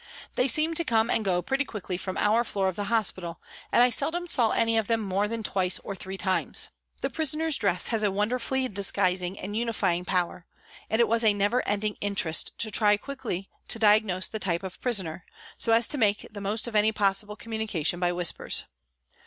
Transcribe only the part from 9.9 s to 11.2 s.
power, and it